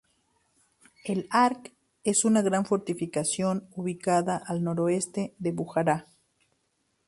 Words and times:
El 1.03 1.27
Arq 1.29 1.73
es 2.03 2.25
una 2.25 2.41
gran 2.41 2.65
fortificación 2.65 3.67
ubicada 3.75 4.35
al 4.35 4.63
noroeste 4.63 5.35
de 5.37 5.51
Bujará. 5.51 6.07